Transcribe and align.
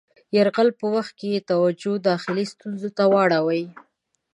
یرغل 0.35 0.69
په 0.79 0.85
وخت 0.95 1.13
کې 1.19 1.27
یې 1.33 1.45
توجه 1.49 1.93
داخلي 2.09 2.45
ستونزو 2.53 2.89
ته 2.97 3.03
واړوي. 3.11 3.63